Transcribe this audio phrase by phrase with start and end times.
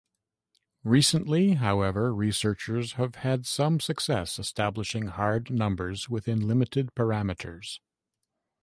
[0.83, 7.77] Recently, however, researchers have had some success establishing hard numbers within limited parameters.